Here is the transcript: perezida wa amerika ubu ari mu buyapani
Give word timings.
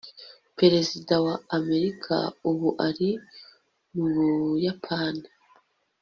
perezida 0.59 1.13
wa 1.25 1.35
amerika 1.57 2.15
ubu 2.49 2.69
ari 2.87 3.09
mu 3.95 4.07
buyapani 4.17 5.27